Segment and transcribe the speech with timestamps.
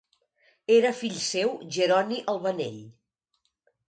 [0.77, 2.81] Era fill seu Jeroni Albanell.